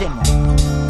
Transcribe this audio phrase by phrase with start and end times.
[0.00, 0.89] Demo.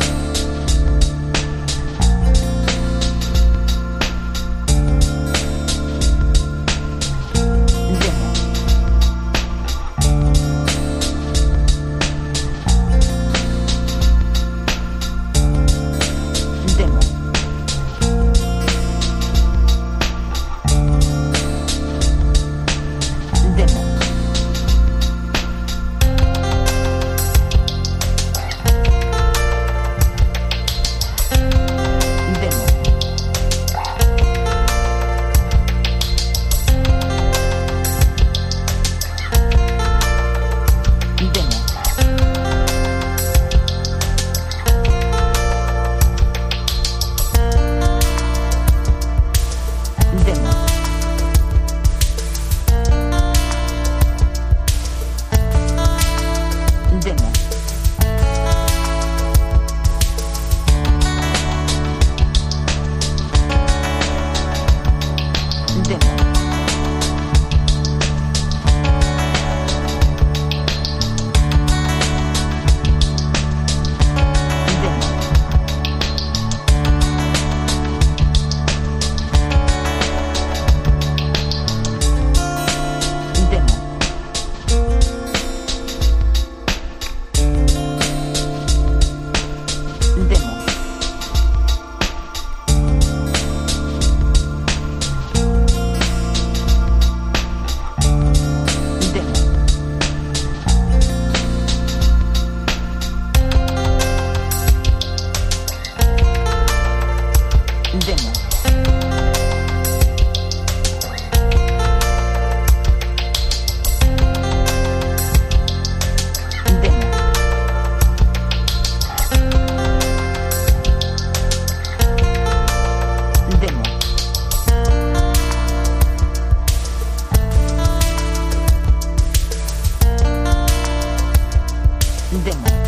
[132.32, 132.79] Demônio.